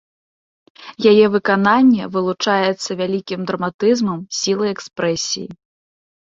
[1.11, 5.47] Яе выкананне вылучаецца вялікім драматызмам, сілай экспрэсіі.